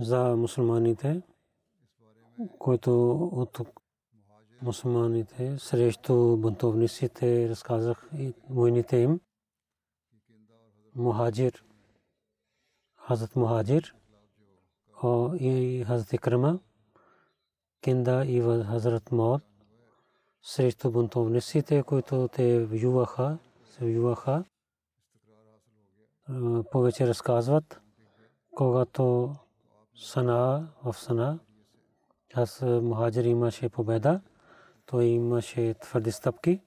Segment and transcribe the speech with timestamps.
[0.00, 1.22] за мусулманите,
[2.58, 3.60] който от
[4.62, 9.20] мусулманите срещу бунтовниците разказах и войните им.
[10.94, 11.64] Мухаджир,
[12.96, 13.94] Хазрат Мухаджир
[15.40, 16.58] и Хазрат Икрама,
[17.80, 19.42] Кинда и Хазрат Мауд
[20.42, 24.44] срещу бунтовниците, които те вюваха, се вюваха.
[26.70, 27.80] Повече разказват,
[28.56, 29.34] когато
[30.02, 31.38] Сана в Сана,
[32.34, 34.20] аз Мухаджир имаше победа,
[34.86, 36.60] той имаше твърди стъпки,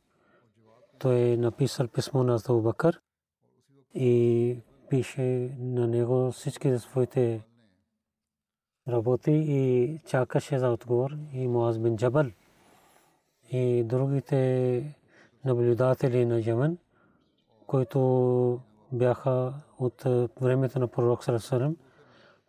[0.99, 3.01] той е написал писмо на Азу Бакър
[3.93, 4.57] и
[4.89, 7.43] пише на него всички своите
[8.87, 11.11] работи и чакаше за отговор.
[11.33, 12.25] И Муаз бин Джабал
[13.51, 14.95] и другите
[15.45, 16.77] наблюдатели на Йемен,
[17.67, 18.59] които
[18.91, 20.03] бяха от
[20.41, 21.77] времето на пророк Сарасалем,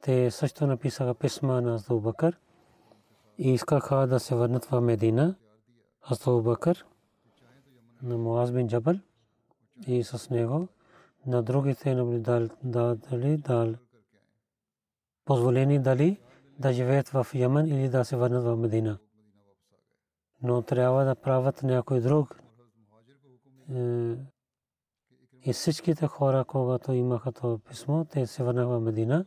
[0.05, 2.39] те също написаха писма на Азу Бакър
[3.39, 5.35] и искаха да се върнат в Медина.
[6.11, 6.87] Азу Бакър
[8.03, 8.95] на Муаз бин Джабал
[9.87, 10.69] и с него
[11.27, 13.75] на другите наблюдатели дал
[15.25, 16.21] позволени дали
[16.59, 18.99] да живеят в Йемен или да се върнат в Медина.
[20.43, 22.41] Но трябва да правят някой друг.
[23.75, 24.17] Е,
[25.43, 29.25] И всичките хора, когато имаха това писмо, те се върнаха в Медина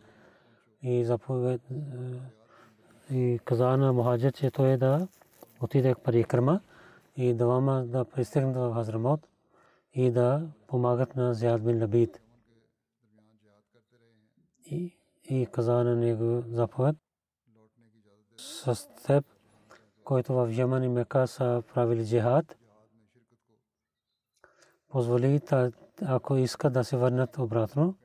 [0.82, 5.08] и заповед е, и каза на Мухаджир, че той да
[5.62, 6.62] отиде при Икрама
[7.16, 9.28] и двама да пристигнат в Хазрамот
[9.94, 12.22] и да помагат на Зияд бин Лабид.
[14.66, 16.96] И, и каза на него заповед
[18.38, 19.26] с теб,
[20.04, 22.58] който в Йемен и Мека са правили джихад,
[24.90, 25.42] позволи,
[26.06, 27.96] ако искат да се върнат обратно,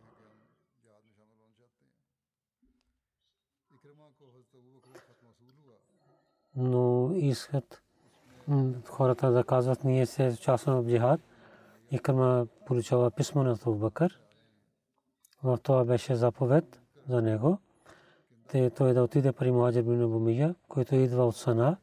[6.57, 7.83] но искат
[8.89, 11.21] хората да казват, ние се участваме в джихад.
[11.91, 14.21] Икрама получава писмо на Бакър.
[15.43, 17.59] В това беше заповед за него.
[18.49, 21.77] Те, той да отиде при Муаджир бин Абумия, който идва от Сана.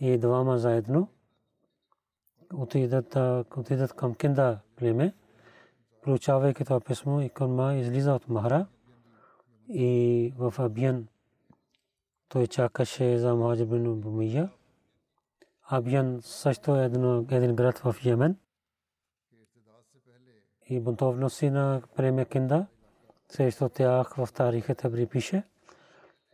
[0.00, 1.08] И двама заедно
[2.54, 5.14] отидат, да- отидат към Кинда племе.
[6.02, 8.66] Получавайки това писмо, Икрама излиза от Махра
[9.68, 11.06] и в Абиян
[12.34, 14.50] той чакаше за Муаджир бин Бумия.
[15.62, 16.84] Абян също е
[17.30, 18.36] един град в Йемен.
[20.66, 22.66] И бунтовности на племе Кинда,
[23.28, 25.42] срещу тях в тарихата припише,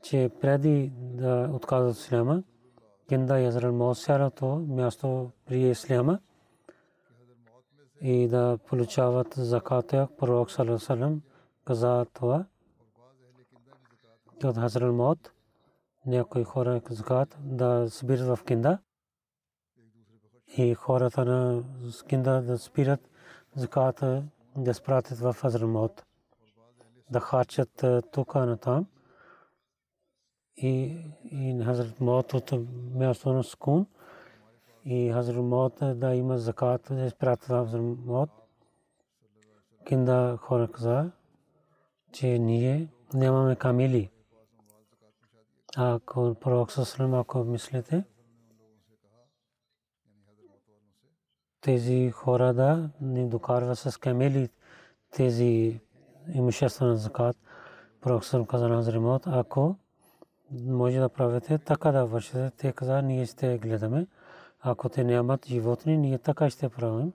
[0.03, 2.43] че преди да отказат Сляма,
[3.09, 6.19] Кинда и Азрал Мод сярато място при Сляма
[8.01, 11.23] и да получават заката, пророк Салам
[11.65, 12.45] каза това
[14.45, 15.33] от Хазрал Мод
[16.07, 18.79] някои хора закат да събират в Кинда
[20.57, 21.65] и хората на
[22.09, 23.11] Кинда да спират
[23.57, 24.25] заката
[24.57, 26.07] да спратят в Хазрамот,
[27.11, 28.87] да харчат тук на там.
[30.57, 32.53] И, и Хазрат Мот от
[32.95, 33.87] място на скун
[34.85, 38.31] и Хазрат Мот да има закат да изпратят в Хазрат Мот.
[39.87, 41.11] Кинда хора каза,
[42.13, 44.11] че ние нямаме камили.
[45.77, 48.05] Ако пророк Саслам, ако мислите,
[51.61, 54.49] тези хора да ни докарва с камели
[55.11, 55.81] тези
[56.35, 57.37] имущества на закат.
[58.01, 59.77] Пророк Саслам каза на Азримот, ако
[60.53, 62.51] може да правите така да вършите.
[62.57, 64.07] Те каза, ние ще гледаме.
[64.61, 67.13] Ако те нямат животни, ние така ще правим.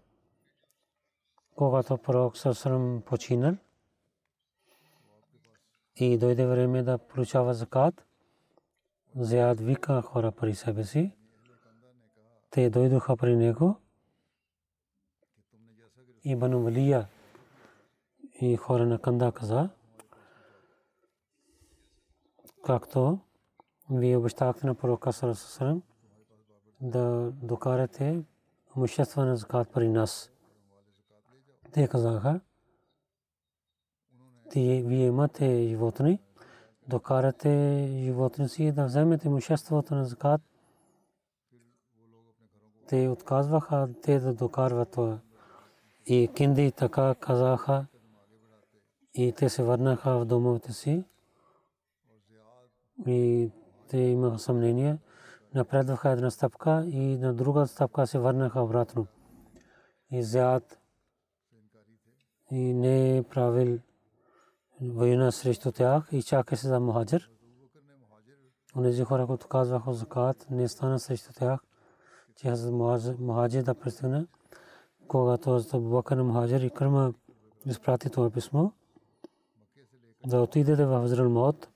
[1.55, 3.55] Когато пророк Саслам починал
[5.95, 8.05] и дойде време да получава закат,
[9.15, 11.11] Зяд вика хора при себе си.
[12.49, 13.77] Те дойдоха при него
[16.23, 17.07] и Бану Валия
[18.41, 19.69] и хора на Канда каза,
[22.65, 23.19] както
[23.89, 25.83] вие обещахте на пророка Сарасасарам
[26.81, 28.23] да докарате
[28.77, 30.31] имущество на закат при нас.
[31.71, 32.39] Те казаха,
[34.55, 36.19] вие имате животни,
[36.87, 40.41] докарате животни си да вземете имуществото на закат.
[42.87, 45.19] Те отказваха те да докарват това.
[46.05, 47.85] И кинди така казаха
[49.13, 51.03] и те се върнаха в домовете си.
[53.07, 53.51] И
[53.87, 54.97] те имаха съмнение.
[55.55, 59.07] Напредваха една стъпка и на друга стъпка се върнаха обратно.
[60.11, 60.79] И зяд
[62.51, 63.79] и не е правил
[64.81, 67.29] война срещу тях и чака се за мухаджир.
[68.75, 71.59] Онези хора, които казваха закат, не стана срещу тях,
[72.35, 72.65] че аз
[73.19, 74.27] мухаджир да пристигне.
[75.07, 77.13] Когато Hazrat Бакър Мухаджир и Кърма
[77.65, 78.69] изпрати това писмо,
[80.25, 81.69] да отиде в Хазрал Мот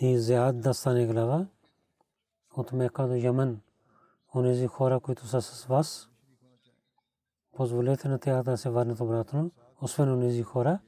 [0.00, 1.46] и Зяд да стане глава
[2.56, 3.60] от Мека до Ямен.
[4.34, 6.08] Онези хора, които са с вас,
[7.52, 9.50] позволете на тях да се върнат обратно
[9.82, 10.78] освен тези хора,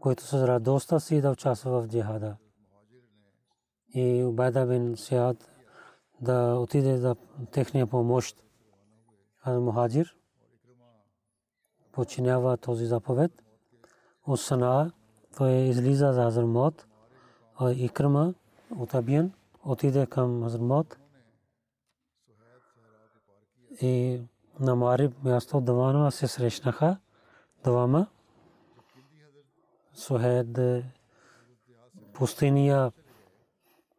[0.00, 2.36] които с радостта си да участва в джихада.
[3.94, 5.50] И Убайда бин Сиад
[6.20, 7.16] да отиде за
[7.52, 8.42] техния помощ.
[9.42, 10.16] А Мухаджир
[11.92, 13.32] починява този заповед.
[14.26, 14.40] От
[15.36, 16.86] той излиза за Азърмот,
[17.60, 18.34] а Икрама
[18.78, 19.32] от Абиян
[19.64, 20.98] отиде към Азърмот
[23.80, 24.22] и
[24.60, 26.96] на Мариб място Даванова се срещнаха
[27.64, 28.06] двама.
[29.94, 30.58] Сухед
[32.12, 32.92] пустиния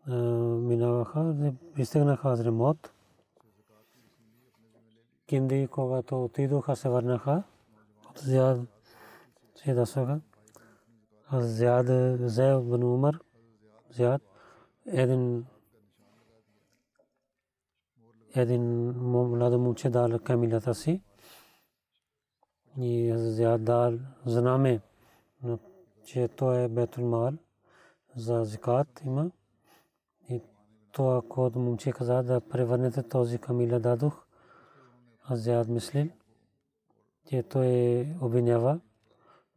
[0.08, 1.36] минаваха,
[1.76, 2.92] пристигнаха Азремот.
[5.28, 7.44] Кинди, когато отидоха, се върнаха.
[8.16, 8.60] Зяд
[9.56, 10.22] се дасаха.
[11.34, 11.88] Зяд
[12.30, 13.20] Зев бен Умар,
[13.90, 14.22] Зяд,
[14.86, 15.46] един
[18.36, 21.02] един младо момче дал камилата си
[22.78, 24.82] и зяда знаме,
[26.06, 27.34] че то е бетул мал
[28.16, 29.32] за зикат има.
[30.30, 30.42] И
[30.92, 34.26] то ако момче каза да превърнете този камиля дадох,
[35.24, 36.08] аз зяд мислил,
[37.30, 38.80] че той обвинява,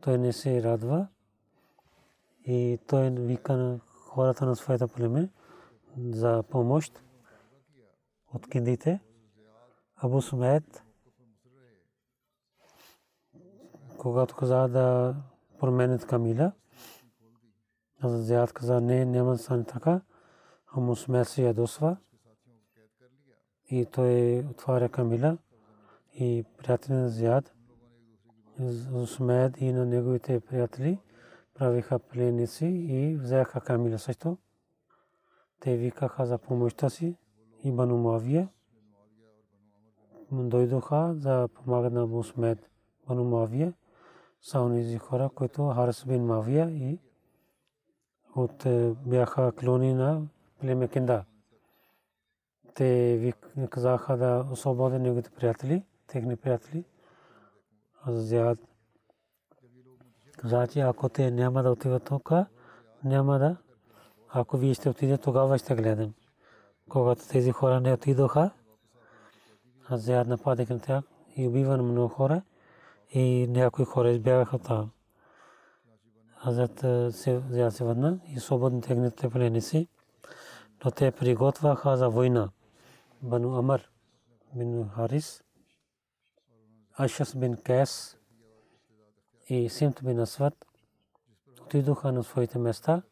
[0.00, 1.06] той не се радва
[2.44, 5.28] и той вика на хората на своята племе
[5.98, 7.02] за помощ
[8.34, 9.00] от киндите.
[9.96, 10.83] Абу Сумет
[14.04, 15.14] когато каза да
[15.60, 16.52] променят камила,
[18.02, 20.00] Зяд каза не, няма да стане така.
[20.66, 21.96] А Мусмет се ядосва
[23.70, 25.38] и той отваря камила
[26.14, 27.54] и приятели на Зяд,
[28.94, 30.98] Усмед и на неговите приятели
[31.54, 34.38] правиха пленници и взеха камила също.
[35.60, 37.16] Те викаха за помощта си
[37.64, 38.48] и Бану Муавия
[40.32, 42.70] дойдоха да помагат на Мусмед
[43.08, 43.74] Бану Муавия
[44.44, 46.98] са онези хора, които Харс бин Мавия и
[48.36, 50.22] от е, бяха клони на
[50.60, 51.24] племе Кенда.
[52.74, 53.32] Те ви
[53.70, 56.84] казаха да освободят неговите приятели, техни приятели.
[58.08, 58.58] Азиат
[60.36, 62.32] каза, че ако те няма да отиват тук,
[63.04, 63.56] няма да.
[64.28, 66.14] Ако вие ще отидете, тогава ще гледам.
[66.88, 68.50] Когато тези хора не отидоха,
[69.90, 71.04] Азиат нападе към тях
[71.36, 72.42] и убива много хора
[73.14, 74.90] и някои хора избягаха там.
[76.36, 76.78] Хазрат
[77.14, 79.88] се взе се върна и свободно техните пленници,
[80.84, 82.50] но те приготвяха за война.
[83.22, 83.90] Бану Амар
[84.54, 85.42] бин Харис,
[86.98, 88.18] Ашас бин Кес
[89.48, 90.66] и Симт бин Асват
[91.62, 93.02] отидоха на своите места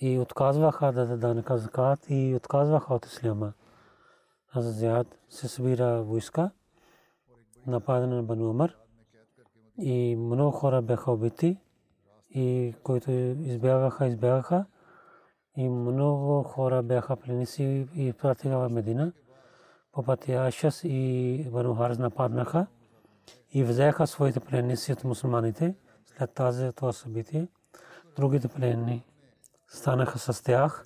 [0.00, 3.52] и отказваха да дадат закат и отказваха от исляма.
[4.52, 4.78] Аз
[5.28, 6.50] се събира войска,
[7.66, 8.79] нападане на Бану Амар
[9.80, 11.58] и много хора бяха убити
[12.30, 14.64] и които избягаха, избягаха
[15.56, 19.12] и много хора бяха пленници и пратиха в Медина.
[19.92, 22.66] По пътя Ашас и Бану нападнаха
[23.52, 25.74] и взеха своите пленници от мусулманите
[26.06, 27.48] след тази това събитие.
[28.16, 29.04] Другите пленни
[29.68, 30.84] станаха с тях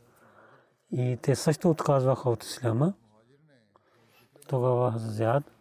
[0.91, 2.95] и те също отказваха от исляма.
[4.49, 5.54] Тогава Зяд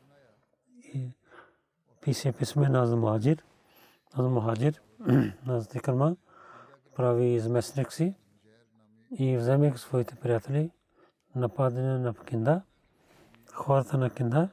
[2.04, 3.44] пише писме на Мухаджир.
[4.18, 4.82] На Мухаджир
[5.46, 6.16] на Зикърма
[6.96, 8.16] прави изместник си
[9.20, 10.72] и вземе своите приятели
[11.36, 12.62] нападане на Кинда,
[13.54, 14.50] хората на Кинда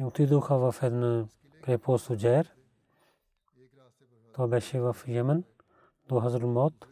[0.00, 1.24] и отидоха в една
[1.62, 2.52] крепост Уджер.
[4.32, 5.44] Това беше в Йемен
[6.08, 6.86] до Хазрумот.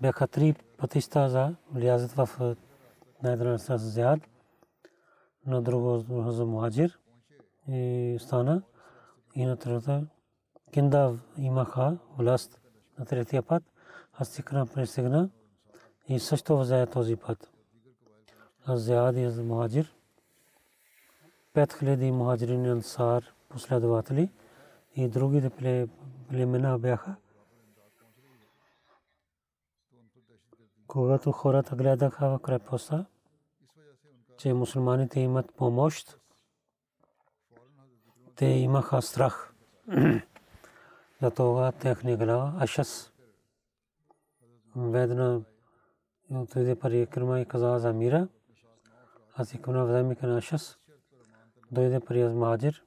[0.00, 2.56] Бяха три пътища за влязат в
[3.22, 4.20] на една страна Зяд,
[5.46, 6.98] на друго за Мухаджир
[7.68, 8.62] и стана
[9.34, 10.06] и на трета
[10.72, 12.60] Кинда имаха власт
[12.98, 13.62] на третия път.
[14.12, 15.30] Аз стикна пристигна
[16.08, 17.50] и също взе този път.
[18.66, 19.94] Аз Зяд и Мухаджир.
[21.52, 24.30] Пет хиляди мухаджирин ансар последователи
[24.96, 25.50] и другите
[26.28, 27.16] племена бяха.
[30.86, 33.06] Когато хората гледаха в крепостта,
[34.36, 36.18] че мусулманите имат помощ,
[38.36, 39.54] те имаха страх.
[41.22, 43.12] За това техния глава Ашас
[44.76, 45.42] ведна
[46.30, 48.28] отиде пари Кирма и каза за мира.
[49.34, 50.78] Аз и къмна вземи към Ашас.
[51.72, 52.84] Дойде при Азмаджир.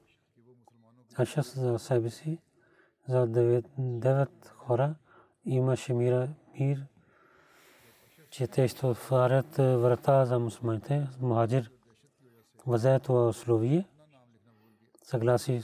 [1.16, 2.38] Ашас за себе си.
[3.08, 3.26] За
[3.78, 4.94] девет хора
[5.44, 6.28] имаше мира,
[6.60, 6.86] мир
[8.30, 11.08] че те ще отварят врата за мусулманите.
[11.20, 11.70] Мухаджир
[12.66, 13.88] взе това условие.
[15.02, 15.62] Съгласи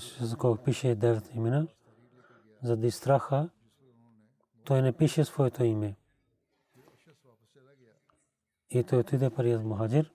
[0.00, 1.66] с кого пише девет имена.
[2.62, 3.50] За страха
[4.64, 5.96] той не пише своето име.
[8.70, 10.12] И той отиде при Мухаджир.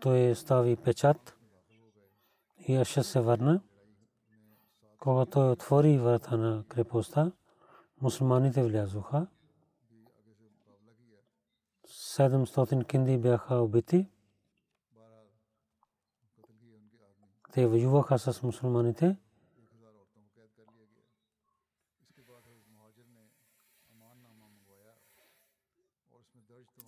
[0.00, 1.36] Той стави печат
[2.68, 3.60] и Аша се върна.
[4.98, 7.32] Когато той отвори врата на крепостта,
[8.00, 9.26] мусулманите влязоха.
[11.92, 14.08] 700 кинди бяха убити.
[17.52, 19.16] Те воюваха с мусулманите.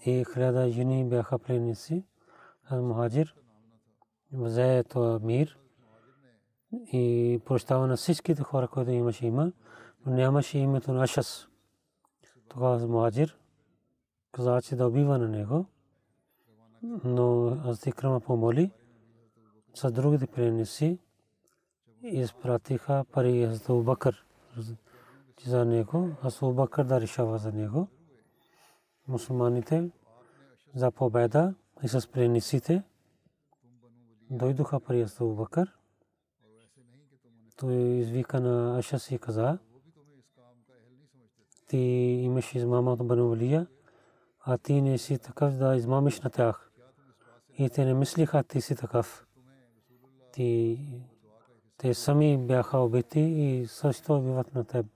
[0.06, 2.04] И хиляда жени бяха пленници.
[2.64, 3.36] Аз мухаджир
[4.32, 5.58] взе това мир
[6.72, 9.52] и прощава на всичките хора, които имаше има,
[10.06, 11.48] но нямаше името на Ашас.
[12.48, 13.38] Тогава мухаджир
[14.34, 15.66] каза, че да убива на него.
[17.04, 18.70] Но аз Икрама помоли
[19.74, 20.98] с другите пленници
[22.02, 24.26] изпратиха пари за Убакър
[25.44, 27.88] за него, аз Убакър да решава за него.
[29.08, 29.90] Мусулманите
[30.74, 32.82] за победа и с пленниците
[34.30, 35.72] дойдоха пари за Убакър.
[37.56, 39.58] Той извика на Ашас и каза,
[41.68, 41.78] ти
[42.24, 43.66] имаш измама от Бану Валия,
[44.46, 46.70] а ти не си такъв да измамиш на тях.
[47.58, 49.26] И те не мислиха, ти си такъв.
[50.32, 50.78] Ти,
[51.76, 54.86] те сами бяха убити и също убиват на теб.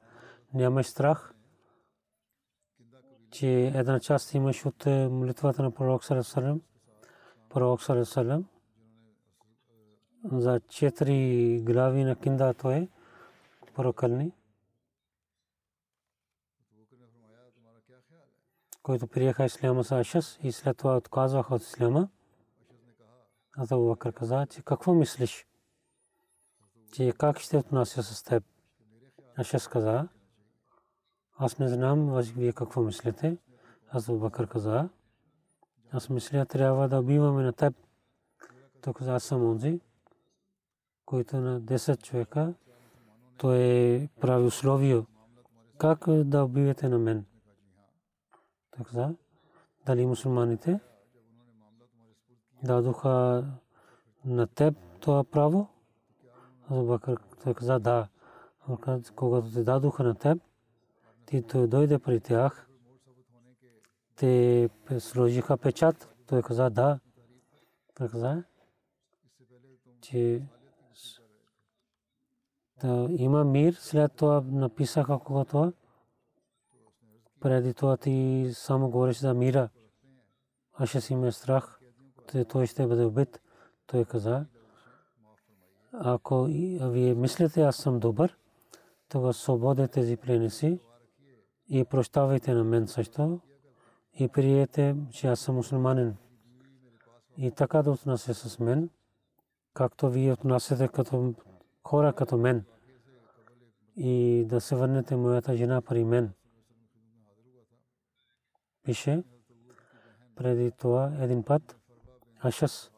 [0.55, 1.35] Нямаш страх,
[3.31, 6.61] че една част имаш от е, молитвата на пророк Сарасалам.
[7.49, 8.45] Пророк Сарасалам
[10.25, 12.88] за четири глави на кинда той е
[18.88, 22.09] които приеха исляма с Ашас и след това отказваха от исляма.
[23.57, 25.47] Абу Бакър каза, че какво мислиш?
[26.92, 28.45] Че как ще отнася с теб?
[29.37, 30.09] Ашас каза,
[31.37, 33.38] аз не знам вие какво мислите.
[33.90, 34.88] Аз Бакър каза,
[35.92, 37.75] аз мисля, трябва да убиваме на теб.
[38.80, 39.80] Той каза, аз съм онзи,
[41.04, 42.54] който на 10 човека,
[43.38, 45.02] той прави условие.
[45.78, 47.25] Как да убивате на мен?
[48.85, 49.15] Каза,
[49.87, 50.81] дали мусулманите
[52.63, 53.45] дадоха
[54.25, 55.69] на теб това право?
[56.71, 58.09] Азу Бакър той каза, да.
[59.17, 60.39] Когато те дадоха на теб,
[61.27, 62.69] ти той дойде при тях,
[64.17, 64.69] те
[64.99, 66.15] сложиха печат.
[66.27, 67.01] Той каза, да.
[67.95, 68.45] Той каза,
[70.01, 70.43] че
[72.81, 73.73] да има мир.
[73.73, 75.73] След това написаха когато
[77.40, 79.68] преди това ти само говориш за мира.
[80.75, 81.80] А ще си ме страх,
[82.30, 83.40] че той ще бъде убит.
[83.87, 84.47] Той каза,
[85.92, 86.45] ако
[86.83, 88.37] вие мислите аз съм добър,
[89.09, 90.80] тогава свободете тези пленници
[91.68, 93.40] и прощавайте на мен също
[94.12, 96.16] и приете, че аз съм мусулманин.
[97.37, 98.90] И така да отнася с мен,
[99.75, 101.35] както вие отнасяте като
[101.85, 102.64] хора като мен
[103.97, 106.33] и да се върнете моята жена при мен.
[108.88, 109.25] Пише,
[110.37, 111.76] преди това един път
[112.40, 112.90] Ашас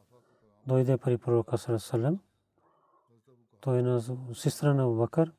[0.67, 2.21] дойде при пророка Салам.
[3.61, 4.03] Той е на
[4.35, 5.33] сестра на Бакър.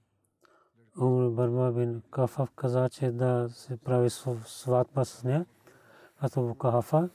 [1.01, 4.09] Умр Барма бин Кафав каза, че да се прави
[4.45, 5.45] сватба с нея.
[6.19, 7.09] Ато Кафа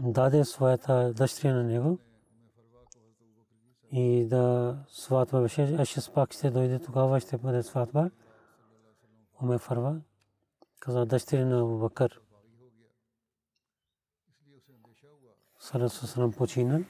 [0.00, 1.98] даде своята дъщеря на него
[3.92, 5.62] и да сватба беше.
[5.62, 8.10] Ашас пак ще дойде тогава, ще бъде сватба.
[9.42, 10.00] Уме Фарва
[10.78, 12.20] каза дъщеря на Бакър.
[15.58, 16.80] Сарасасрам починал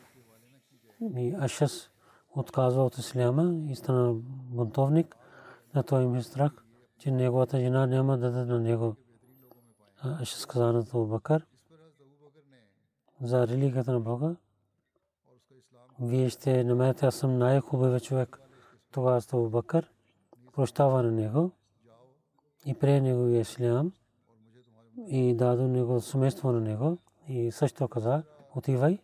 [1.16, 1.90] и Ашас
[2.36, 4.14] отказва от исляма и стана
[4.50, 5.16] бунтовник.
[5.74, 6.52] На той им е страх,
[6.98, 8.96] че неговата жена няма да даде на него.
[10.02, 11.46] Ашас каза на Бакър
[13.20, 14.36] за религията на Бога.
[16.00, 18.40] Вие ще намерите, аз съм най-хубавия човек.
[18.92, 19.90] Това е Бакър.
[20.52, 21.57] Прощава на него
[22.66, 23.92] и прие неговия ислям
[25.06, 26.98] и даде него семейство на него
[27.28, 28.22] и също каза,
[28.54, 28.98] отивай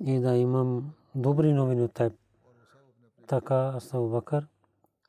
[0.00, 2.12] и да имам добри новини от теб.
[3.26, 4.46] Така Астабу Бакър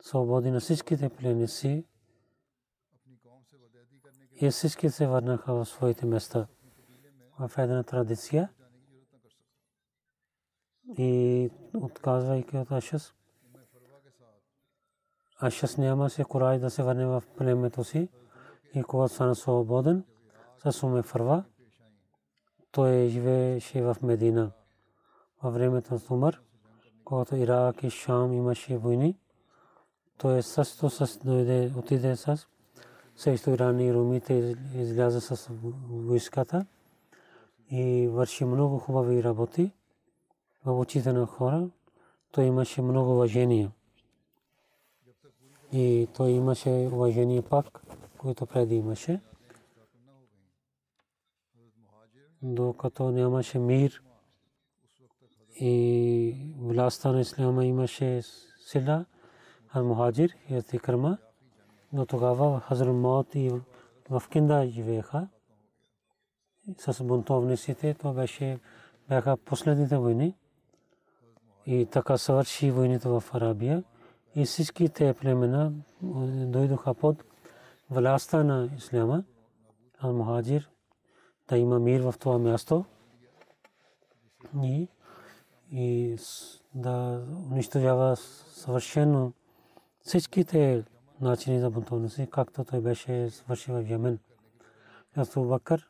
[0.02, 1.86] свободи на всичките пленници
[4.42, 6.48] и всички се върнаха в своите места.
[7.40, 8.50] В една традиция
[10.98, 13.14] и отказвайки от Ашас,
[15.42, 18.10] Ашас нямаше кураж да се върне в племето си
[18.76, 20.04] и когато стана свободен,
[20.66, 21.44] с Уме Фарва,
[22.72, 24.52] той живееше в Медина.
[25.44, 26.42] Във времето на Умар,
[27.06, 29.20] когато Ирак и Шам имаше войни,
[30.18, 32.48] той също с дойде, отиде с
[33.16, 35.50] срещу Иран и Румите изляза с
[35.90, 36.66] войската
[37.72, 39.72] и върши много хубави работи
[40.66, 41.70] в очите на хора.
[42.32, 43.72] Той имаше много уважение.
[45.72, 47.82] И той имаше уважение пак,
[48.18, 49.22] което преди имаше.
[52.42, 54.04] докато нямаше мир
[55.60, 58.22] и властта на исляма имаше
[58.66, 59.06] сила,
[59.70, 61.18] а мухаджир и Атикърма,
[61.94, 63.52] но тогава Хазар Мот и
[64.10, 65.28] в Кинда живееха
[66.78, 67.94] с бунтовниците.
[67.94, 68.60] Това беше,
[69.10, 70.36] бяха последните войни.
[71.66, 73.84] И така свърши войните в Арабия.
[74.36, 75.74] И всички те племена
[76.46, 77.24] дойдоха под
[77.90, 79.24] властта на Исляма.
[80.02, 80.70] Ал-Мухаджир
[81.50, 82.86] да има мир в това място
[84.64, 84.88] и,
[85.72, 86.18] и
[86.76, 89.34] да унищожава съвършено
[90.00, 90.84] всичките
[91.22, 94.20] начини за бунтовност, както той беше свършил в Йемен.
[95.16, 95.90] Абу Бакър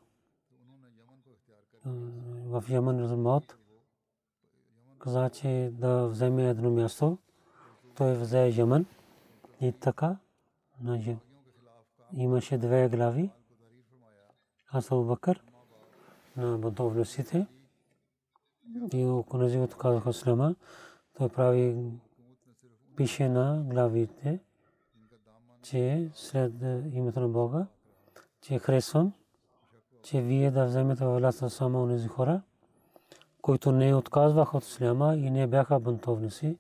[2.45, 3.57] в Йемен Размот
[4.99, 7.17] каза, че да вземе едно място.
[7.97, 8.85] Той взе Йемен
[9.61, 10.17] и така
[12.13, 13.29] имаше две глави.
[14.71, 15.43] Аз Бакър
[16.37, 17.47] на бунтовниците
[18.93, 20.55] и около от казаха Слама,
[21.17, 21.77] той прави
[22.95, 24.39] пише на главите,
[25.61, 26.53] че след
[26.93, 27.67] името на Бога,
[28.41, 29.13] че харесвам,
[30.03, 32.41] че вие да вземете властта само тези хора,
[33.41, 36.57] които не отказваха от Исляма и не бяха бунтовници.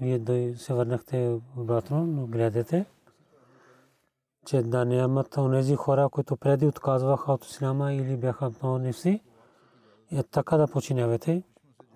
[0.00, 2.86] Вие да се върнахте обратно, но гледате,
[4.46, 8.52] че да нямат онези хора, които преди отказваха от исляма или бяха
[8.92, 9.22] си,
[10.10, 11.42] и така да починявате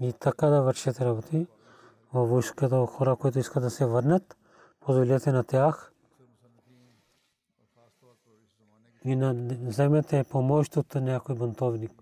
[0.00, 1.46] и така да вършите работи
[2.12, 4.36] във войската хора, които искат да се върнат,
[4.80, 5.92] позволете на тях
[9.04, 9.16] и
[9.62, 11.92] вземете помощ от някой бунтовник.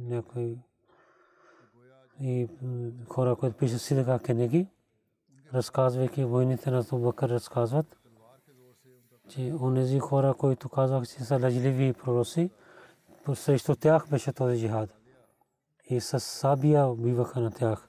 [0.00, 0.58] Някой
[2.20, 2.48] и
[3.08, 4.66] хора, които пишат си така книги,
[5.54, 7.98] разказвайки войните на Тубакър разказват,
[9.28, 12.50] че онези хора, които казвах, че са лъжливи пророци,
[13.34, 14.94] срещу тях беше този джихад.
[15.90, 17.88] И с сабия убиваха на тях.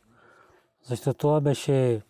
[0.84, 2.02] Защото това беше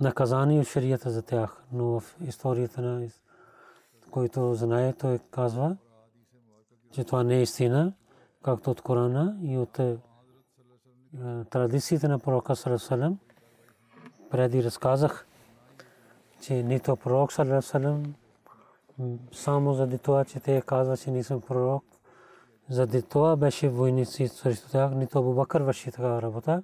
[0.00, 1.62] наказание в шарията за тях.
[1.72, 3.08] Но в историята на
[4.10, 5.76] който знае, той казва,
[6.92, 7.92] че това не е истина,
[8.42, 9.80] както от Корана и от
[11.50, 13.18] традициите на пророка Салам.
[14.30, 15.26] Преди разказах,
[16.40, 18.14] че нито пророк Салам
[19.32, 21.84] само заради това, че те казват, че не съм пророк,
[22.68, 26.62] заради това беше войници срещу тях, нито Абу Бакър върши такава работа,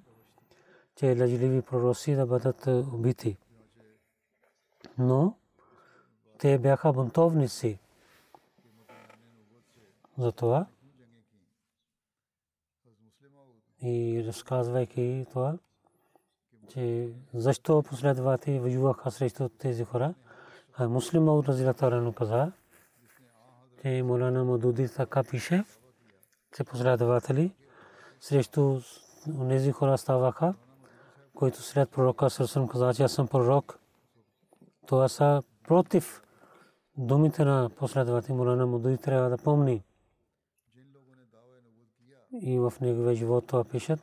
[0.95, 3.37] че лъжливи пророци да бъдат убити.
[4.97, 5.35] Но
[6.37, 7.79] те бяха бунтовници.
[10.17, 10.65] Затова
[13.81, 15.57] и разказвайки това,
[16.67, 20.13] че защо последователи воюваха срещу тези хора,
[20.77, 22.51] а муслима от Разилатарано каза,
[23.81, 25.63] че Молана Мадуди така пише,
[26.55, 27.53] че последователи
[28.19, 28.79] срещу
[29.49, 30.53] тези хора ставаха,
[31.33, 33.79] които след пророка Сърсън каза, че аз съм пророк.
[34.87, 36.21] Това са против
[36.97, 39.83] думите на последователи Молана Мадуди трябва да помни.
[42.33, 43.99] И в неговия живот това пишат,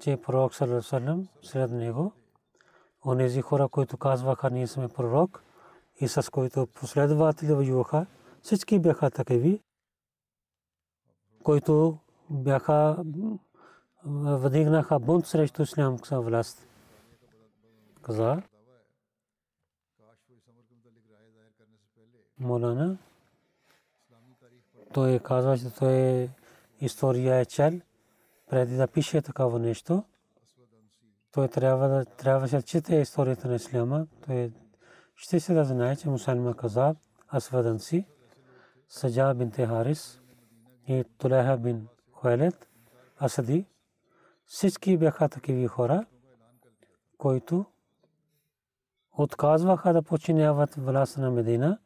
[0.00, 2.12] че пророк Сърсън след него,
[3.06, 5.42] онези хора, които казваха, ние сме пророк,
[6.00, 8.06] и с които последователи воюваха,
[8.42, 9.58] всички бяха такива,
[11.42, 11.98] които
[12.30, 13.04] бяха
[14.04, 16.68] въдигнаха бунт срещу ислямска власт.
[18.02, 18.42] Каза
[22.38, 22.98] Молана,
[24.94, 26.28] той казва, че той е
[26.80, 27.80] история е чел,
[28.50, 30.04] преди да пише такава нещо.
[31.32, 34.06] Той трябва да трябваше да чете историята на исляма.
[34.26, 34.52] Той
[35.16, 36.94] ще се да знае, че мусалма каза
[37.34, 38.06] Асвадан си,
[38.88, 40.20] Саджа бин Харис
[40.88, 42.68] и Тулеха бин Хуелет,
[43.20, 43.66] Асади,
[44.44, 46.06] всички бяха такива хора,
[47.18, 47.64] които
[49.12, 51.78] отказваха да починяват власт на Медина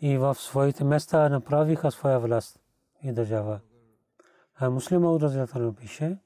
[0.00, 2.60] и в своите места направиха своя власт
[3.02, 3.60] и държава.
[4.62, 6.18] А муслима от Разилатарно пише,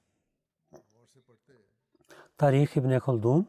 [2.36, 3.46] Тарих ибн Халдун,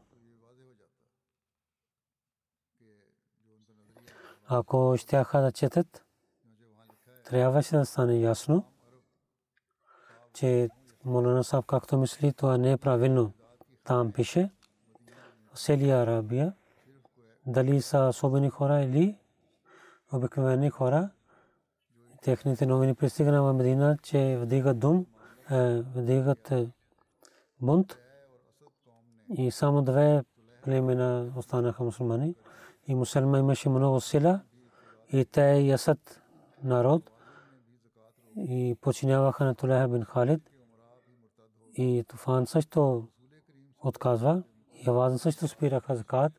[4.46, 6.04] ако щяха да четат,
[7.24, 8.64] трябваше да стане ясно,
[10.34, 10.68] че
[11.04, 13.32] Молана Саб както мисли, това не е правилно.
[13.84, 14.50] Там пише,
[15.54, 16.52] Селия Арабия,
[17.46, 19.18] дали са особени хора или
[20.12, 21.10] обикновени хора,
[22.22, 25.06] техните новини пристигна в Медина, че вдигат дум,
[25.94, 26.52] вдигат
[27.60, 27.98] бунт
[29.36, 30.24] и само две
[30.64, 32.34] племена останаха мусулмани.
[32.86, 34.40] И мусулма имаше много сила
[35.12, 36.22] и те ясат
[36.64, 37.10] народ
[38.36, 40.50] и починяваха на Тулеха бин Халид.
[41.74, 43.08] И Туфан също
[43.84, 44.42] отказва
[44.74, 46.32] и Авазан също спираха закат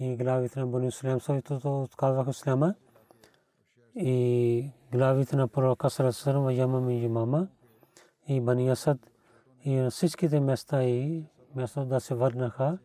[0.00, 2.74] и главите на Бани Сулем също отказваха Ислама
[3.96, 7.48] и главите на пророка Сарасарам Ямам и Ямама
[8.28, 8.98] и Бани Асад
[9.64, 12.78] и на всичките места и место да се върнаха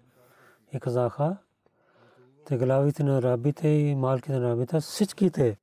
[0.74, 1.38] и казаха
[2.46, 5.58] те главите на рабите и малките на рабите всичките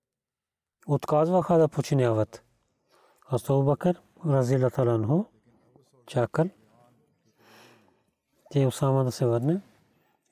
[0.87, 2.45] отказваха да починяват.
[3.33, 5.25] Астау Бакър Разила Таланху
[6.07, 6.47] чакал
[8.51, 9.61] те Усама да се върне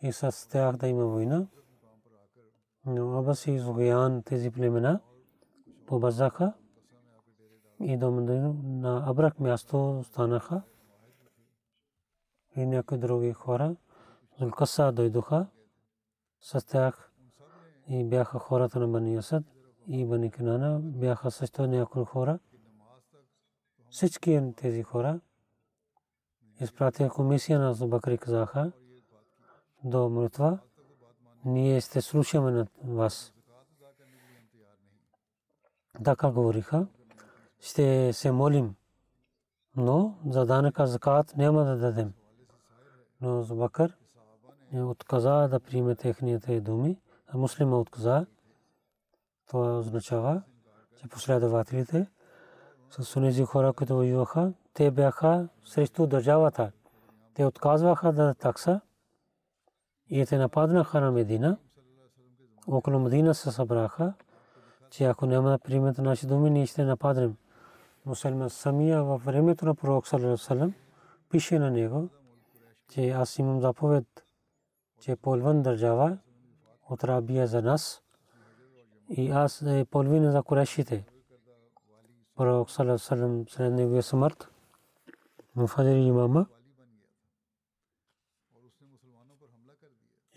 [0.02, 1.46] и с тях да има война.
[2.86, 5.00] Но Абас и Зугиян тези племена
[5.86, 6.52] побързаха
[7.80, 10.62] и до на Абрак място станаха
[12.56, 13.76] и някои други хора.
[14.38, 15.46] Зулкаса дойдоха
[16.40, 17.12] с тях
[17.88, 19.44] и бяха хората на Бани Асад
[19.88, 22.38] и Бани Кинана бяха също някои хора.
[23.90, 25.20] Всички тези хора
[26.60, 28.72] изпратиха комисия на Зубакри казаха
[29.84, 30.58] до молитва
[31.46, 33.32] ние ще слушаме на вас.
[36.04, 36.86] Така говориха.
[37.60, 38.74] Ще се молим.
[39.76, 42.12] Но за данъка закат няма да дадем.
[43.20, 43.96] Но Зубакър
[44.74, 48.26] отказа да приеме техните думи, а муслима отказа.
[49.46, 50.42] Това означава,
[51.00, 52.06] че последователите
[52.90, 56.72] с тези хора, които воюваха, те бяха срещу държавата.
[57.34, 58.80] Те отказваха да такса
[60.10, 61.56] и те нападнаха на Медина.
[62.66, 64.14] Около Медина се събраха,
[64.90, 67.36] че ако няма да приемат наши думи, ние ще нападнем.
[68.06, 70.74] Мусалман самия във времето на пророк Салам
[71.30, 72.08] пише на него,
[72.88, 74.04] че аз имам заповед,
[75.00, 76.18] че половин държава
[76.90, 78.02] от Рабия за нас
[79.10, 81.04] и аз е половина за Курешите.
[82.36, 84.48] Пророк Салам след неговия смърт
[85.56, 86.46] Муфадир имама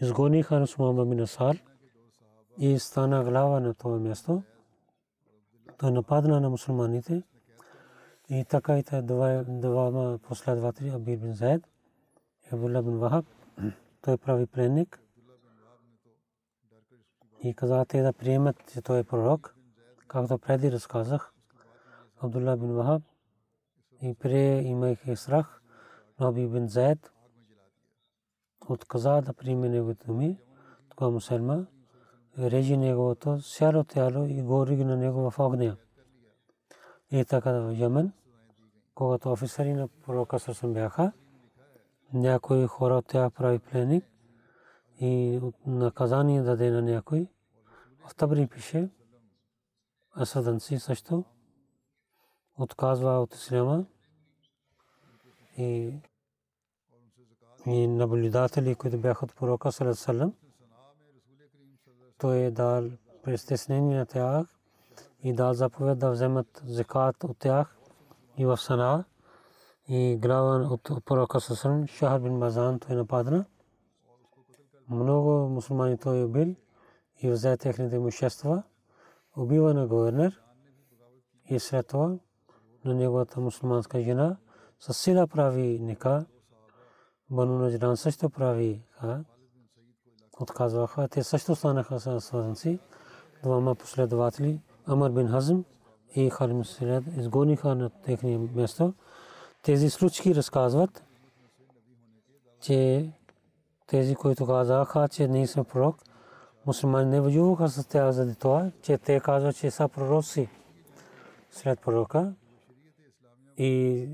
[0.00, 1.62] изгониха Русмама бин Асар
[2.58, 4.42] и стана глава на това място.
[5.78, 7.22] Той нападна на мусулманите
[8.28, 11.62] и така и те двама последователи Абир бин Заед
[12.44, 13.26] и Абдулла бин Вахаб.
[14.02, 15.00] Той прави пленник
[17.42, 19.54] и каза те да приемат, че той е пророк,
[20.08, 21.32] както преди разказах.
[22.22, 23.02] Абдулла бин Вахаб
[24.02, 25.60] и прие имайки страх
[26.20, 27.12] Наби бин Заед
[28.73, 30.39] отказа да приеме неговите думи.
[30.89, 31.65] Тогава мусульма
[32.37, 35.77] режи неговото сяро тяло и гори на него в огня.
[37.11, 38.11] И така в Йемен,
[38.95, 41.11] когато офицери на пророка Сърсъм бяха,
[42.13, 44.05] някои хора от тях прави пленник
[44.99, 47.27] и наказание даде на някой.
[48.07, 48.89] В Табри пише,
[50.17, 51.25] Асаданси също
[52.57, 53.85] отказва от исляма
[55.57, 55.99] и
[57.65, 60.33] и наблюдатели, които бяха от пророка Салесалем,
[62.17, 62.83] той е дал
[63.23, 64.47] престеснение на тях
[65.23, 67.77] и дал заповед да вземат закат от тях
[68.37, 69.03] и в Сана
[69.87, 73.45] и глава от пророка Салесалем, Шахар бин Мазан, той нападна.
[74.89, 76.55] Много мусулмани той е убил
[77.21, 78.63] и взе техните имущества,
[79.37, 80.41] убива на гувернер
[81.49, 82.17] и след това
[82.85, 84.37] на неговата мусулманска жена
[84.79, 86.25] със сила прави ника.
[87.31, 88.81] Бану Наджран също прави
[90.39, 91.07] отказваха.
[91.07, 92.79] Те също станаха свързанци.
[93.43, 95.59] Двама последователи, Амар бин Хазм
[96.15, 98.93] и Халим Сиред, изгониха на техния место.
[99.63, 101.03] Тези случки разказват,
[102.61, 103.11] че
[103.87, 105.95] тези, които казаха, че не са пророк,
[106.65, 110.49] мусулмани не воюваха с тях заради това, че те казват, че са пророци
[111.51, 112.33] след пророка
[113.57, 114.07] и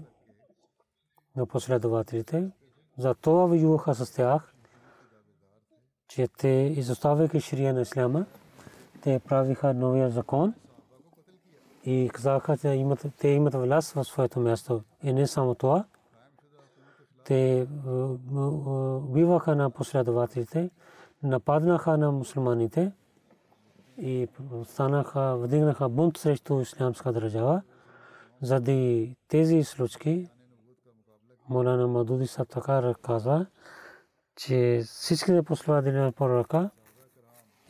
[1.36, 2.52] на последователите.
[2.98, 4.54] За това воюваха с тях,
[6.08, 8.26] че те, изоставяйки ширия на исляма,
[9.02, 10.54] те правиха новия закон
[11.84, 14.82] и казаха, че имат, те имат власт в своето място.
[15.04, 15.86] И не само това,
[17.24, 17.68] те
[19.10, 20.70] убиваха на последователите,
[21.24, 22.92] нападнаха на мусулманите
[23.98, 24.28] и
[24.66, 27.62] станаха, вдигнаха бунт срещу ислямска държава.
[28.42, 30.30] Заради тези случаи
[31.50, 33.46] Молана Мадуди са така казва,
[34.36, 36.70] че всичките последователи на пророка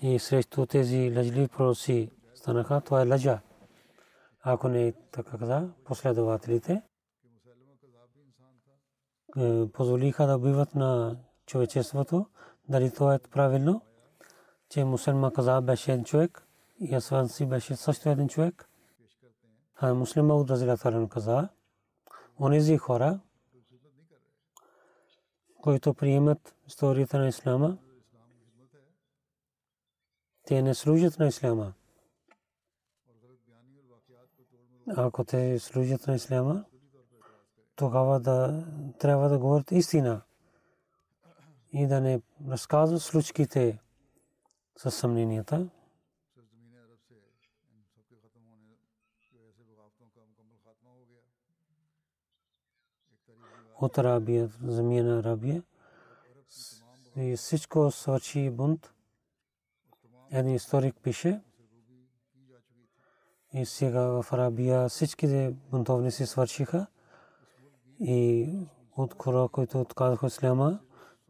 [0.02, 3.40] и срещу тези лъжливи пророци станаха, това е лъжа.
[4.44, 6.82] Ако не е така каза, последователите
[9.38, 12.26] е, позволиха да убиват на човечеството,
[12.70, 13.82] дали това е правилно,
[14.70, 16.48] че мусульман каза беше един човек
[16.80, 18.70] и Асван си беше също един човек.
[19.76, 21.50] А муслима от Разилатарен каза,
[22.40, 23.20] онези хора,
[25.66, 27.78] които приемат историята на Ислама,
[30.44, 31.74] те не служат на Ислама.
[34.88, 36.66] Ако те служат на Ислама,
[37.76, 38.66] тогава да
[39.00, 40.22] трябва да говорят истина
[41.74, 43.80] и да не разказват случките
[44.78, 45.70] с съмненията.
[53.82, 55.64] От Арабия, земя на Арабия.
[57.18, 58.94] И всичко свърши бунт.
[60.32, 61.42] Един историк пише.
[63.54, 66.88] И сега в Арабия всичките бунтовни си свършиха.
[68.00, 68.50] И
[68.98, 70.80] от хора, които отказаха исляма,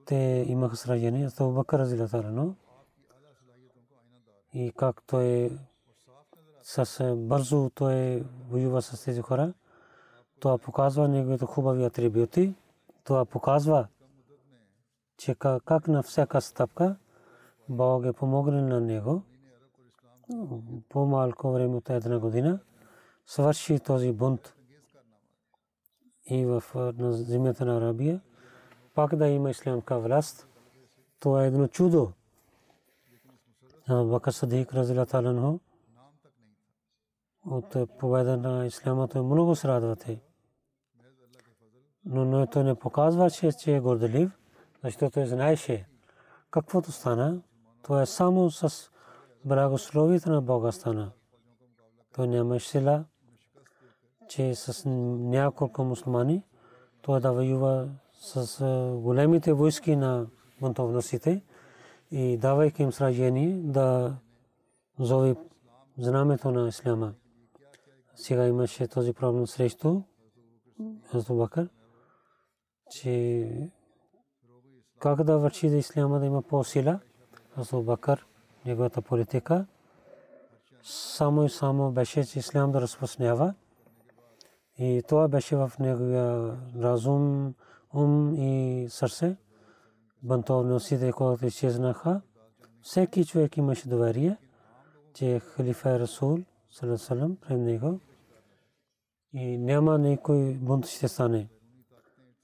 [0.05, 1.29] те имаха сражение.
[1.29, 2.55] Това Бакър Разилатарано.
[4.53, 5.59] И как той
[6.61, 9.53] с бързо той воюва с тези хора.
[10.39, 12.55] Това показва неговите хубави атрибути.
[13.03, 13.87] Това показва,
[15.17, 16.95] че как на всяка стъпка
[17.69, 19.23] Бог е помогнал на него.
[20.89, 22.59] По-малко време от една година
[23.25, 24.53] свърши този бунт.
[26.25, 26.63] И в
[27.11, 28.21] земята на Арабия
[28.93, 30.47] пак да има ислямска власт.
[31.19, 32.11] Това е едно чудо.
[33.89, 35.59] Бакър Садик Разилаталанхо
[37.45, 40.21] от победа на исляма той много се радвате.
[42.05, 44.31] Но той не показваше, че е горделив,
[44.83, 45.87] защото той знаеше
[46.51, 47.41] каквото стана,
[47.83, 48.89] то е само с
[49.45, 51.11] благословието на Бога стана.
[52.15, 53.05] Той нямаше сила,
[54.27, 54.89] че с
[55.19, 56.43] няколко мусулмани
[57.01, 58.65] той да воюва с
[59.01, 60.27] големите войски на
[60.61, 61.43] бунтовностите
[62.11, 64.15] и давайки им сражение да
[64.99, 65.35] зови
[65.97, 67.13] знамето на исляма.
[68.15, 70.01] Сега имаше този проблем срещу
[71.11, 71.69] Хазрат Бакър,
[72.91, 73.49] че
[74.99, 76.99] как да върши да исляма да има по-сила.
[77.55, 78.25] Хазрат Бакър,
[78.65, 79.65] неговата политика,
[80.83, 83.53] само и само беше, че ислям да разпространява.
[84.77, 87.53] И това беше в неговия разум,
[87.93, 89.35] ум и сърце.
[90.23, 92.21] Бантовностите, които изчезнаха,
[92.81, 94.37] всеки човек имаше доверие,
[95.13, 96.37] че халифа е Расул–
[96.97, 97.99] салам пред него
[99.33, 101.47] и няма никой бунт ще стане.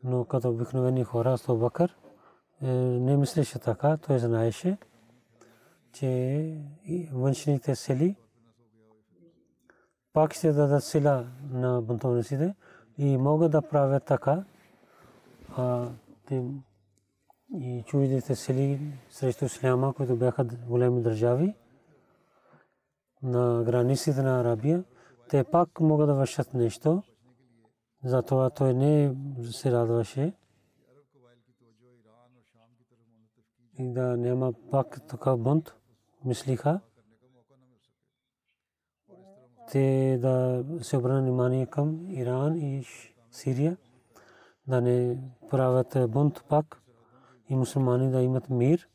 [0.03, 1.97] Но като обикновени хора, с Бакър
[2.61, 4.77] е, не мислеше така, той знаеше,
[5.93, 6.57] че
[7.11, 8.15] външните сили
[10.13, 12.55] пак ще дадат сила на бунтовниците
[12.97, 14.43] и могат да правят така,
[15.57, 15.87] а
[17.53, 21.55] и чуждите сили срещу Исляма, които бяха големи държави
[23.23, 24.83] на границите на Арабия,
[25.29, 27.03] те пак могат да вършат нещо.
[28.03, 29.15] Затова той не
[29.51, 30.33] се радваше.
[33.77, 35.73] И да няма пак такъв бунт,
[36.25, 36.79] мислиха.
[39.71, 42.85] Те да се обърнат внимание към Иран и
[43.31, 43.77] Сирия,
[44.67, 45.17] да не
[45.49, 46.81] правят бунт пак
[47.49, 48.87] и мусулмани да имат мир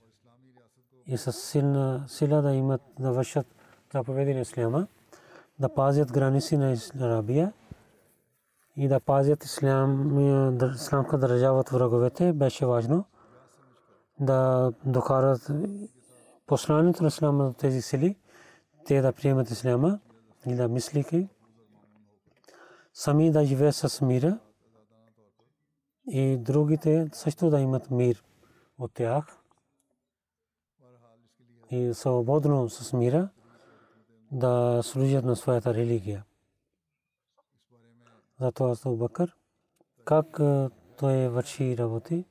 [1.07, 3.47] и с силна сила да имат да вършат
[3.92, 4.87] заповеди на Исляма,
[5.59, 7.53] да пазят граници на Арабия
[8.77, 9.45] и да пазят
[10.75, 13.05] исламска държава от враговете, беше важно
[14.21, 15.51] да докарат
[16.47, 18.17] посланието на Исляма до тези сили,
[18.87, 20.01] те да приемат Исляма
[20.47, 21.29] и да мислики
[22.93, 24.39] сами да живеят с мира
[26.09, 28.25] и другите също да имат мир
[28.79, 29.39] от тях
[31.71, 33.29] и свободно с мира
[34.33, 36.25] да служат на своята религия.
[38.40, 39.37] Затова Абу Бакър,
[40.05, 40.40] как
[40.99, 42.25] той върши работи,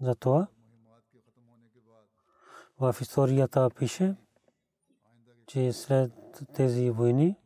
[0.00, 0.46] затова
[2.78, 4.16] в историята пише,
[5.46, 6.12] че след
[6.54, 7.36] тези войни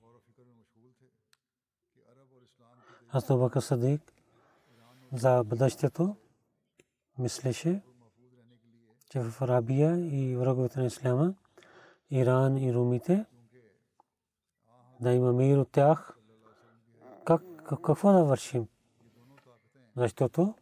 [3.13, 4.13] Абу Бакър Садик
[5.13, 6.17] за бъдещето.
[7.19, 7.83] Мислеше,
[9.11, 11.35] че в Арабия и враговете на Исляма,
[12.11, 13.27] Иран и Румите,
[15.01, 16.18] да има мир от тях,
[17.77, 18.69] какво да вършим?
[19.97, 20.55] Защото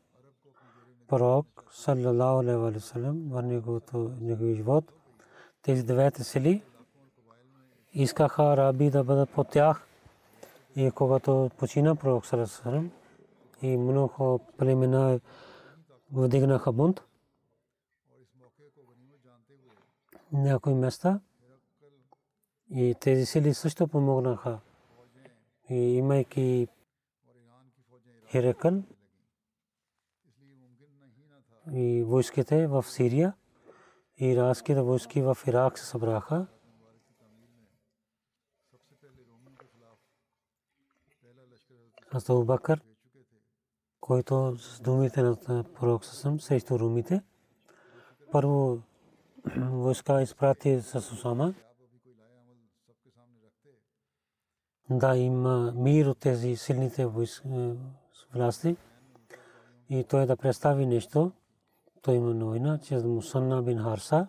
[1.09, 3.43] пророк, саллалаху алейхи ва салlam, в
[4.21, 4.93] неговия живот,
[5.63, 6.63] тези девете сели
[7.93, 9.87] искаха араби да бъдат под тях.
[10.77, 12.89] И когато почина пророк, саллалаху
[13.63, 15.21] и много племена
[16.13, 17.03] вдигнаха бунт.
[20.33, 21.21] Някои места
[22.71, 24.59] и тези сили също помогнаха.
[25.71, 26.69] И имайки
[28.27, 28.83] Херекъл
[31.73, 33.35] и войските в Сирия,
[34.19, 36.47] и иракските войски в Ирак се събраха.
[42.11, 42.83] Хазрат Бакър
[44.07, 47.23] който с думите на пророк съм срещу румите.
[48.33, 48.83] Първо
[49.57, 51.55] войска изпрати с Усама
[54.91, 57.07] да има мир от тези силните
[58.37, 58.77] власти
[59.91, 61.33] и той да представи нещо.
[62.03, 64.27] Той има новина, че Мусанна бин Харса,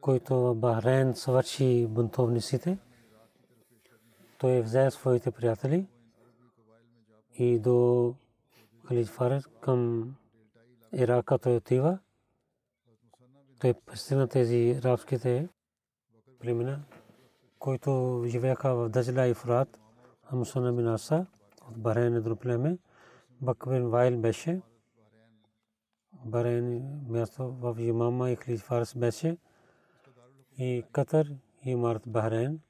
[0.00, 2.78] който Бахрейн свърши бунтовниците,
[4.38, 5.86] той взе своите приятели
[7.38, 8.14] и до
[8.84, 10.10] Халид Фарес към
[10.92, 11.98] Ирака той отива.
[13.60, 15.48] Той пристигна тези арабските
[16.38, 16.80] племена,
[17.58, 19.78] които живееха в Дажла и Фурат,
[20.22, 21.26] Амусана бин Аса
[21.68, 22.78] от Барен едно племе.
[23.40, 24.62] Бакбин Вайл беше.
[26.24, 29.38] Барен място в Имама и Халид Фарес беше.
[30.58, 32.60] И Катър и Март Бахрейн.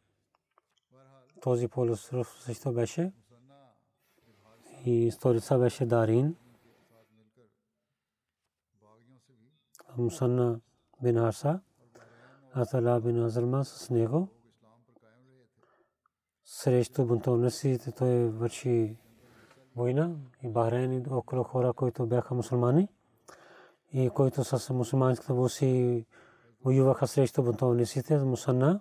[1.42, 3.12] Този полуостров също беше
[4.84, 6.36] и сторица беше Дарин.
[9.96, 10.60] Мусанна
[11.02, 11.60] бин Арса,
[12.52, 14.28] Атала бин Азалма с него.
[16.46, 18.96] Срещу бунтовниците той върши
[19.76, 20.10] война
[20.42, 22.88] и Бахрейн и около хора, които бяха мусулмани
[23.92, 26.06] и които с мусулманските войски
[26.64, 28.18] воюваха срещу бунтовниците.
[28.18, 28.80] Мусанна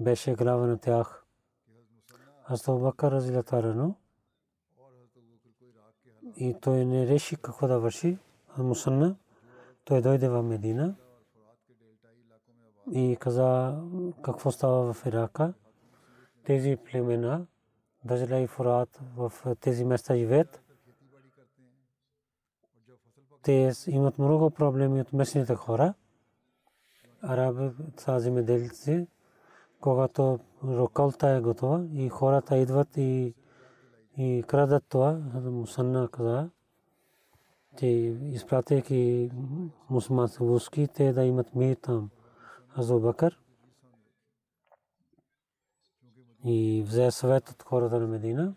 [0.00, 1.24] беше глава на тях.
[2.42, 3.94] Хазрат Бакър разилатарано
[6.36, 8.18] и той не реши какво да върши.
[8.58, 9.16] Мусанна,
[9.84, 10.94] той дойде в Медина
[12.90, 13.80] и каза
[14.22, 15.54] какво става в Ирака.
[16.44, 17.46] Тези племена,
[18.04, 20.62] Дажла и Фурат в тези места живеят.
[23.42, 25.94] Те имат много проблеми от местните хора.
[27.22, 29.06] Араби, са земеделци,
[29.80, 33.34] когато роколта е готова и хората идват и,
[34.16, 36.50] и крадат това, Мусанна каза,
[37.78, 39.30] че изпратейки
[39.90, 42.10] мусулмански войски, те да имат мир там.
[42.76, 43.38] Азу Бакър
[46.44, 48.54] и взе съвет от хората на Медина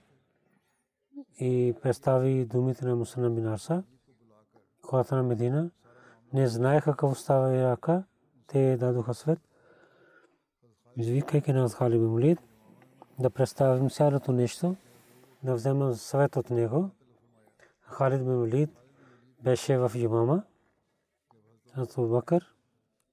[1.39, 3.83] и представи думите на Мусана бин Арса.
[4.83, 5.71] Хората на Медина
[6.33, 8.03] не знаеха какво става Ирака.
[8.47, 9.39] Те дадоха свет.
[10.97, 12.39] Извикайки на Хали бин Мулид
[13.19, 14.75] да представим цялото нещо,
[15.43, 16.89] да взема съвет от него.
[17.81, 18.69] Халид Валид
[19.43, 20.43] беше в Юмама.
[21.73, 22.54] Абу Бакър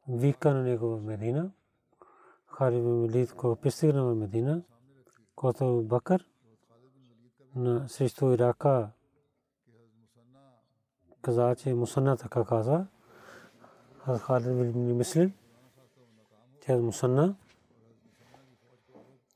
[0.09, 1.51] вика на него в Медина.
[2.47, 4.63] Халид бин Валид, когато пристигна в Медина,
[5.37, 6.29] когато Абу Бакър
[7.55, 8.91] на срещу Ирака
[11.23, 12.87] каза, че Мусанна така каза.
[13.99, 15.31] Халид бин мислил,
[16.61, 17.35] че Мусанна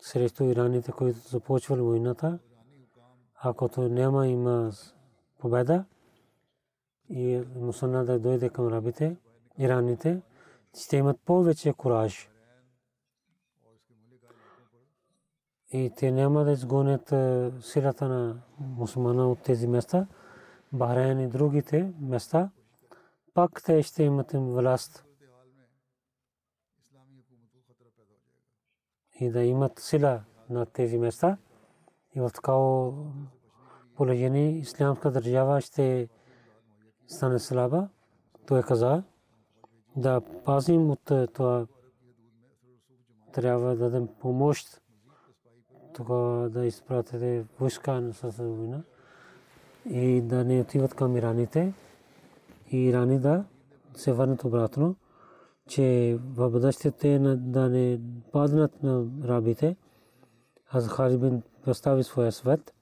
[0.07, 2.39] срещу ираните, които започвали войната,
[3.35, 4.73] ако то няма има
[5.39, 5.85] победа
[7.11, 9.17] и мусана да дойде към рабите,
[9.59, 10.23] ираните,
[10.77, 12.31] ще имат повече кураж.
[15.73, 17.15] И те няма да изгонят
[17.65, 20.07] силата на мусулмана от тези места,
[20.73, 22.51] Бахрейн и другите места,
[23.35, 25.05] пак те ще имат власт.
[29.21, 31.39] И да имат сила на тези места.
[32.15, 32.93] И в такава
[33.95, 36.09] положение ислямска държава ще
[37.07, 37.89] стане слаба.
[38.47, 39.03] Той каза
[39.97, 41.67] да пазим от това
[43.33, 44.81] трябва да дадем помощ
[45.95, 48.83] тогава да изпратите войска с война
[49.91, 51.73] и да не отиват към ираните
[52.71, 53.45] и ирани да
[53.95, 54.97] се върнат обратно,
[55.69, 58.01] че в бъдещето да не
[58.33, 59.77] паднат на рабите.
[60.71, 62.75] Аз Халид бин представи своя свет.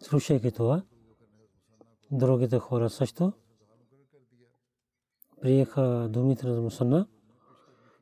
[0.00, 0.82] Слушайки това,
[2.10, 3.32] другите хора също
[5.42, 7.06] приеха думите на Мусанна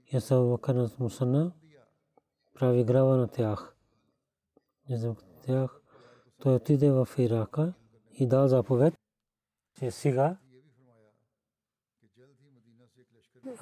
[0.06, 1.52] и са на Мусанна
[2.54, 3.76] прави грава на тях.
[4.90, 5.14] За
[5.46, 5.80] тях
[6.38, 7.72] той отиде в Ирака
[8.12, 8.94] и дал заповед,
[9.78, 10.36] че сега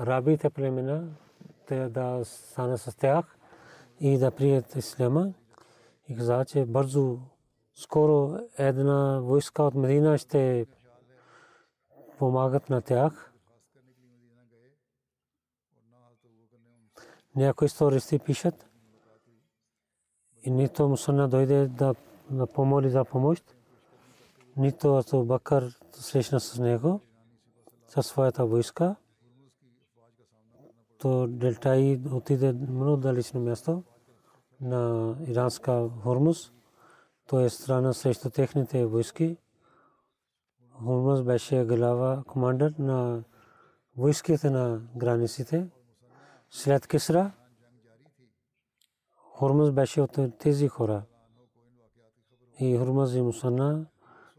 [0.00, 1.08] рабите племена
[1.70, 3.38] да стана с тях
[4.00, 5.34] и да прият исляма.
[6.08, 7.18] И каза, че бързо,
[7.74, 10.66] скоро една войска от Медина ще
[12.18, 13.32] помагат на тях.
[17.38, 18.66] Някои истористи пишат,
[20.42, 21.94] и нито Мусана дойде да,
[22.30, 23.56] да помоли за помощ,
[24.56, 27.00] нито Ату Бакър срещна с него,
[27.88, 28.96] със своята войска.
[30.98, 33.82] То Делтай отиде много далечно място
[34.60, 36.52] на иранска Хормус.
[37.26, 39.36] То е страна срещу техните войски.
[40.70, 43.22] Хормус беше глава, командър на
[43.96, 45.68] войските на границите.
[46.50, 47.32] След Кисра,
[49.16, 51.02] Хормуз беше от тези хора.
[52.60, 53.86] И Хормуз и Мусана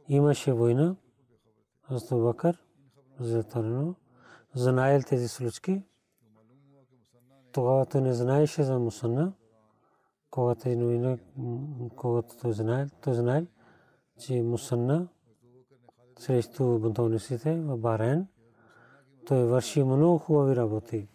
[0.08, 0.96] имаше война.
[1.82, 2.64] Хазрат Бакър,
[3.20, 3.96] Зетарно,
[4.56, 5.84] знаел тези случки.
[7.52, 9.34] Тогава той не знаеше за Мусана.
[10.32, 11.18] Когато е новина,
[11.96, 13.46] когато той знае, той знае,
[14.20, 15.08] че Мусанна
[16.20, 18.28] срещу бунтовниците в Барен,
[19.26, 21.08] той върши много хубави работи.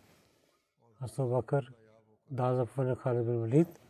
[1.04, 1.72] Хазрат Бакър
[2.30, 3.80] да заповеда Халид бин Валид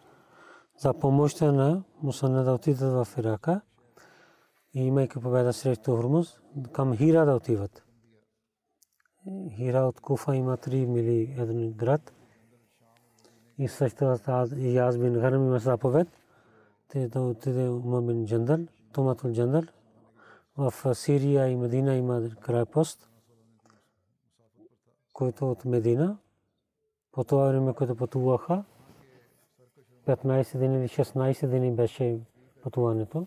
[0.79, 3.61] за помощта на Мусанна да отидат в Ирака
[4.75, 6.39] и имайки победа срещу Хурмуз,
[6.73, 7.85] към Хира да отиват.
[9.57, 12.13] Хира от Куфа има 3 мили един град.
[13.59, 14.19] И също
[14.57, 16.09] и аз бин Гарам има заповед.
[16.89, 18.59] Те да отиде Ума бин Джандал,
[18.93, 19.63] Томатул Джандал.
[20.57, 23.11] В Сирия и Медина има крайпост,
[25.13, 26.19] който от Медина
[27.15, 28.65] по това време, което пътуваха,
[30.07, 32.21] 15 дни или 16 дни беше
[32.63, 33.27] пътуването.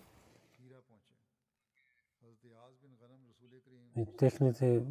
[3.97, 4.83] И техните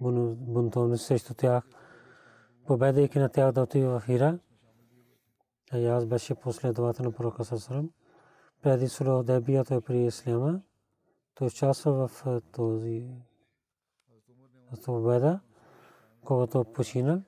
[0.00, 1.64] бунтовни срещу тях,
[2.66, 4.38] победайки на тях да отива в Хира,
[5.72, 7.90] а аз беше последовател на пророка Сасарам.
[8.62, 10.60] Преди Суло Дебия той при Исляма,
[11.34, 13.06] той участва в този
[14.84, 15.40] победа,
[16.24, 17.22] когато починал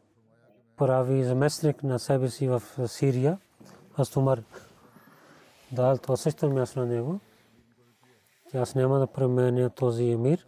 [0.82, 3.38] прави заместник на себе си в Сирия,
[3.98, 4.42] Астумар
[5.72, 7.20] дал това също място на него.
[8.54, 10.46] Аз няма да променя този емир,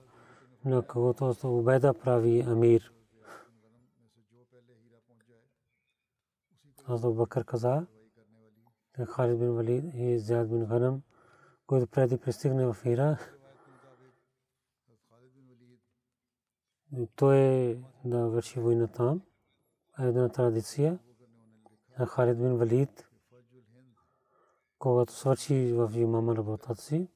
[0.65, 2.93] на когото Убеда прави емир.
[6.87, 7.87] Аз Бакър каза,
[9.07, 11.03] Халид бин Валид и Зяд бин Ганам,
[11.67, 13.19] който преди пристигне в Ира,
[17.17, 19.23] той е да върши война там
[19.99, 20.99] една традиция
[21.99, 23.09] на Халид бин Валид
[24.85, 27.09] когато свърши в имама работата си,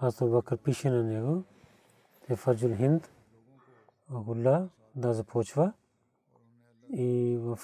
[0.00, 1.44] аз Бакър пише на него,
[2.26, 3.12] те Фаджул Хинд,
[4.14, 5.72] Агулла да започва
[6.92, 7.58] и в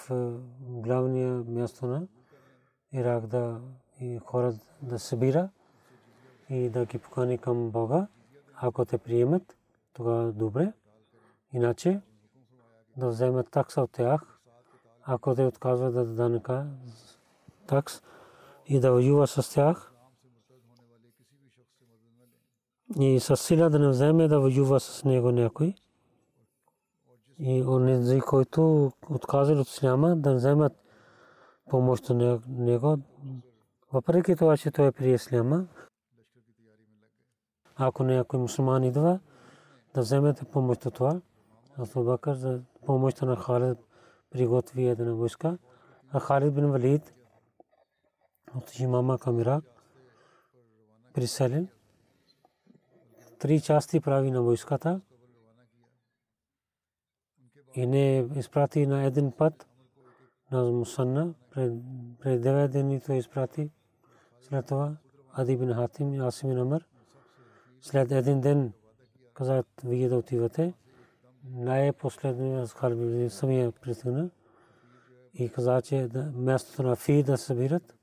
[0.61, 2.07] главния място на
[2.93, 3.61] Ирак да
[4.01, 5.51] и хора да събира
[6.49, 8.07] и да ги покани към Бога.
[8.55, 9.57] Ако те приемат,
[9.93, 10.73] тогава добре.
[11.53, 12.01] Иначе
[12.97, 14.41] да вземат такса от тях,
[15.03, 16.67] ако те отказват да данъка
[17.67, 18.03] такс
[18.67, 19.91] и да воюва с тях.
[23.01, 25.75] И с сила да не вземе да воюва с него някой.
[27.39, 30.73] И онези, които отказали от исляма, да вземат
[31.71, 32.99] помощ от него,
[33.93, 35.67] въпреки това, че той е при исляма,
[37.77, 39.21] ако някой мусулман идва,
[39.95, 41.21] да вземете помощ от това.
[41.79, 43.79] Абу за помощта на Халид
[44.31, 45.59] приготви една войска.
[46.13, 47.15] А Халид бин Валид
[48.57, 49.65] от имама към Ирак
[51.15, 51.69] приселен.
[53.39, 55.01] Три части прави на войската
[57.75, 59.69] и не изпрати на един път
[60.53, 61.35] на Мусанна.
[62.21, 63.71] Пред девет дни той изпрати.
[64.41, 64.97] След това
[65.33, 66.87] Ади бин Хатим и Асим бин Амр.
[67.81, 68.73] След един ден
[69.35, 70.75] казат, вие да отивате.
[71.45, 74.31] Най-последния Халид самия пристигна
[75.35, 77.99] и каза, че мястото на Фи да събират.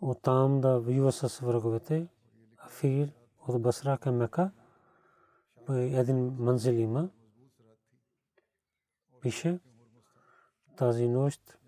[0.00, 2.08] Оттам да воюва с враговете.
[2.68, 3.12] Фир
[3.48, 4.50] от Басра към Мека.
[5.70, 7.10] Един манзил има
[9.20, 9.60] пише
[10.76, 11.58] тази нощ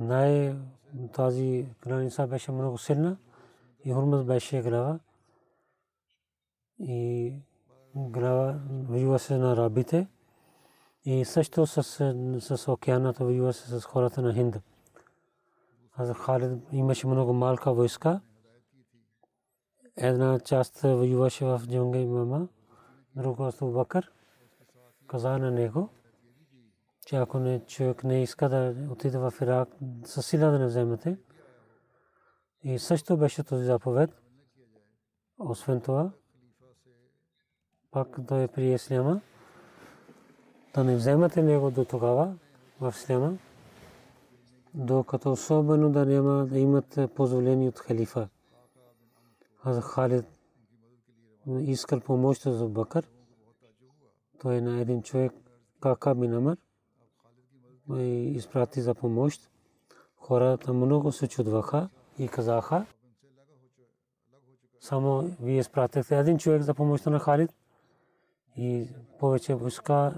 [0.00, 0.56] най
[1.12, 3.16] тази граница беше много силна
[3.84, 4.98] и Хурмаз беше глава
[6.78, 7.32] и
[7.94, 10.08] воюва се на рабите
[11.04, 11.82] и също с,
[12.40, 14.56] с океаната воюва се с хората на Хинд.
[15.96, 18.20] Аз Халид имаше много малка войска.
[19.96, 22.48] Една част воюваше в Джунга имама,
[23.16, 24.10] друга в Бакър
[25.06, 25.88] каза на него,
[27.06, 29.68] че ако не човек не иска да отиде в Ирак,
[30.04, 31.18] със сила да не вземете.
[32.62, 34.10] И също беше този заповед.
[35.38, 36.10] Освен това,
[37.94, 39.20] пак той е при Исляма,
[40.74, 42.34] да не вземате него до тогава
[42.80, 43.38] в Исляма,
[44.74, 48.28] докато особено да няма да имат позволение от халифа.
[49.62, 50.24] Аз Халид
[51.46, 53.06] искал помощ за Бакър
[54.40, 55.32] той е на един човек,
[55.80, 56.56] Кака бин Амар,
[57.90, 59.50] и изпрати за помощ.
[60.16, 61.88] Хората много се чудваха
[62.18, 62.86] и казаха,
[64.80, 67.50] само вие изпратихте един човек за помощта на Халид
[68.56, 68.88] и
[69.18, 70.14] повече войска,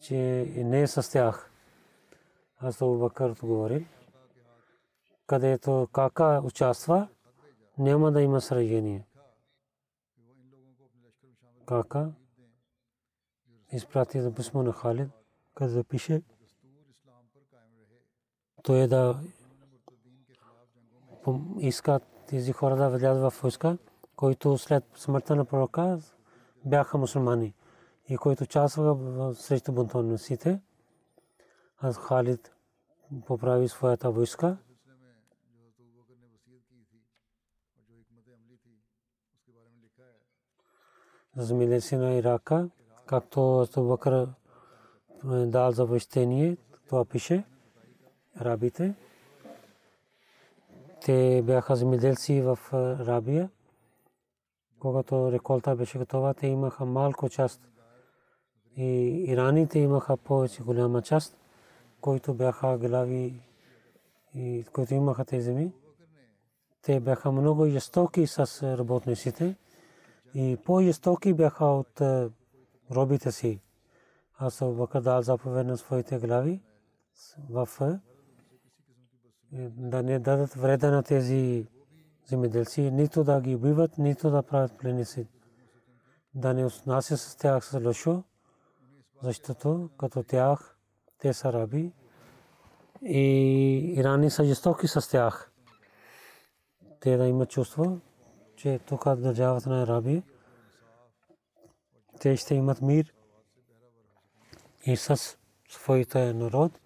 [0.00, 0.16] че
[0.56, 1.50] не е с тях.
[2.58, 3.86] Аз Абу Бакър отговори,
[5.26, 7.08] където Кака участва,
[7.78, 9.06] няма да има сражение.
[11.66, 12.12] Кака
[13.72, 15.08] изпрати за писмо на Халид,
[15.54, 16.22] където запише
[18.62, 19.20] той е да
[21.58, 23.78] иска тези хора да влязат в войска,
[24.16, 25.98] които след смъртта на пророка
[26.64, 27.54] бяха мусулмани
[28.08, 30.60] и които участваха срещу бунтовниците.
[31.78, 32.54] Аз Халид
[33.26, 34.56] поправи своята войска.
[41.36, 42.70] Замилеси на Ирака
[43.06, 44.28] както Абу Бакър
[45.24, 46.56] дал за въщение,
[46.88, 47.44] това пише
[48.40, 48.94] рабите.
[51.04, 52.58] Те бяха земеделци в
[53.06, 53.50] Рабия.
[54.80, 57.71] Когато реколта беше готова, те имаха малко част.
[58.76, 61.36] И ираните имаха повече голяма част,
[62.00, 63.40] които бяха глави
[64.34, 65.72] и които имаха тези земи.
[66.82, 69.56] Те бяха много жестоки с работниците
[70.34, 72.00] и по-жестоки бяха от
[72.90, 73.60] робите си.
[74.38, 76.60] Аз Бакър дал заповед на своите глави
[77.50, 77.68] в
[79.76, 81.66] да не дадат вреда на тези
[82.26, 85.28] земеделци, нито да ги убиват, нито да правят пленици.
[86.34, 88.24] Да не отнася с тях с лошо,
[89.22, 90.76] защото като тях
[91.18, 91.92] те са раби
[93.02, 93.20] и
[93.96, 95.52] ирани са жестоки с тях.
[97.00, 98.00] Те да имат чувство,
[98.56, 100.22] че тук държавата на раби
[102.20, 103.14] те ще имат мир
[104.86, 105.36] и с
[105.68, 106.80] своите народ.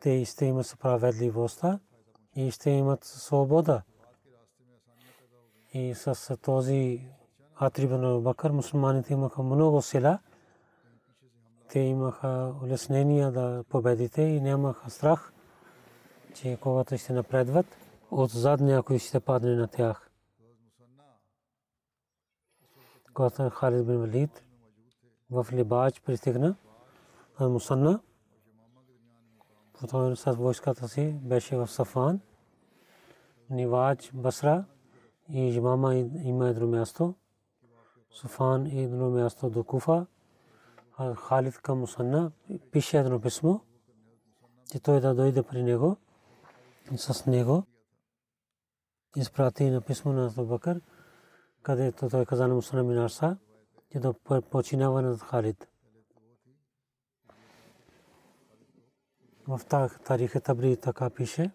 [0.00, 1.64] Те ще имат справедливост
[2.36, 3.82] и ще имат свобода.
[5.72, 7.08] И с този
[7.56, 10.18] атрибут на Бакър мусулманите имаха много сила.
[11.72, 15.32] Те имаха улеснения да победите и нямаха страх,
[16.34, 17.66] че когато ще напредват,
[18.10, 20.10] отзад някой ще падне на тях.
[23.14, 24.44] Когато Халид бин Валид
[25.30, 26.56] в Либач пристигна,
[27.38, 28.00] а Мусанна,
[29.80, 32.20] потом с войската си беше в Сафан,
[33.50, 34.64] Нивач, Басра
[35.28, 35.94] и Жмама
[36.24, 37.14] има едно място,
[38.10, 40.06] Суфан и едно място до Куфа,
[41.16, 42.32] Халид към Мусанна
[42.70, 43.58] пише едно писмо,
[44.70, 45.96] че той да дойде при него
[46.96, 47.64] с него
[49.16, 50.80] изпрати на писмо на Абу Бакър,
[51.62, 53.36] където той каза на Мусана бин Арса,
[53.92, 54.14] че да
[54.50, 55.68] починава над Халид.
[59.48, 59.60] В
[60.04, 61.50] тариха Табри така пише,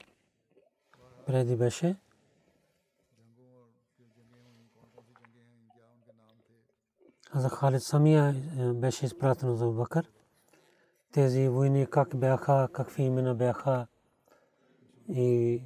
[1.25, 1.95] преди беше,
[7.35, 8.33] за Халид самия
[8.73, 10.11] беше изпратено за Бакър.
[11.11, 13.87] Тези войни как бяха, какви имена бяха
[15.09, 15.61] и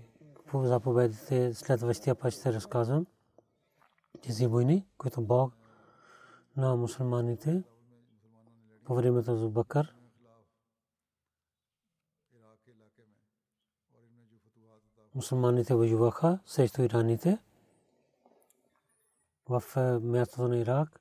[0.45, 3.05] по заповедите следващия път ще разказвам.
[4.21, 5.53] Тези войни, които Бог
[6.57, 7.63] на мусулманите
[8.85, 9.95] по времето за Бакър
[15.15, 17.37] мусулманите воюваха срещу ираните
[19.49, 19.63] в
[20.01, 21.00] мястото на Ирак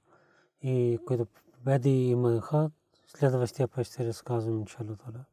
[0.61, 2.71] и които победи имаха
[3.07, 5.25] следващия път ще разказвам иншалlah.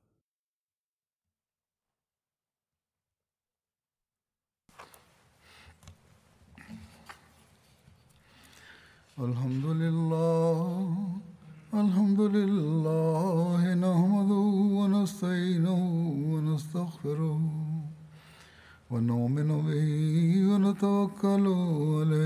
[9.29, 10.97] الحمد لله
[11.83, 14.49] الحمد لله نحمده
[14.79, 15.81] ونستعينه
[16.33, 17.41] ونستغفره
[18.91, 19.89] ونؤمن به
[20.51, 21.45] ونتوكل
[21.99, 22.26] عليه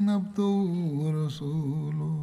[0.00, 0.56] عبده
[1.00, 2.20] ورسوله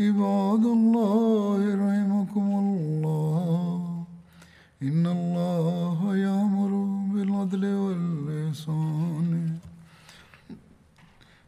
[0.00, 4.04] عباد الله رحمكم الله.
[4.82, 6.72] إن الله يأمر
[7.14, 9.58] بالعدل والإحسان.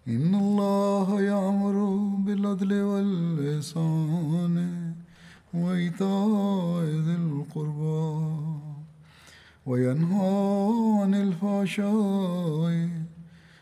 [0.09, 1.77] إن الله يأمر
[2.25, 4.57] بالعدل والإحسان
[5.55, 8.13] وإيتاء ذي القربى.
[9.67, 13.02] وينهى عن الفحشاء